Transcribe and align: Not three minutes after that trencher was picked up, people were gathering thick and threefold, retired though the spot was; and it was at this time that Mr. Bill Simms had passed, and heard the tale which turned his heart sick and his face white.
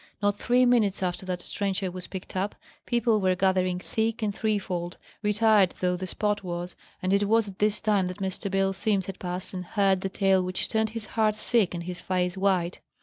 Not 0.19 0.39
three 0.39 0.65
minutes 0.65 1.03
after 1.03 1.27
that 1.27 1.47
trencher 1.53 1.91
was 1.91 2.07
picked 2.07 2.35
up, 2.35 2.55
people 2.87 3.21
were 3.21 3.35
gathering 3.35 3.77
thick 3.77 4.23
and 4.23 4.33
threefold, 4.33 4.97
retired 5.21 5.75
though 5.79 5.95
the 5.95 6.07
spot 6.07 6.43
was; 6.43 6.75
and 7.03 7.13
it 7.13 7.27
was 7.27 7.47
at 7.49 7.59
this 7.59 7.79
time 7.79 8.07
that 8.07 8.17
Mr. 8.17 8.49
Bill 8.49 8.73
Simms 8.73 9.05
had 9.05 9.19
passed, 9.19 9.53
and 9.53 9.63
heard 9.63 10.01
the 10.01 10.09
tale 10.09 10.41
which 10.41 10.69
turned 10.69 10.89
his 10.89 11.05
heart 11.05 11.35
sick 11.35 11.75
and 11.75 11.83
his 11.83 11.99
face 12.01 12.35
white. 12.35 12.79